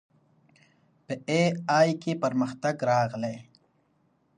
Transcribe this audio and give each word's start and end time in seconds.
په 1.05 1.13
اې 1.29 1.41
ای 1.77 1.89
کې 2.01 2.13
پرمختګ 2.23 2.75
راغلی. 2.91 3.35